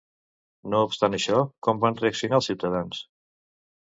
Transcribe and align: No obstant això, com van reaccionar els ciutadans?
No 0.73 0.79
obstant 0.85 1.17
això, 1.17 1.43
com 1.67 1.83
van 1.85 1.99
reaccionar 2.03 2.41
els 2.41 2.49
ciutadans? 2.53 3.07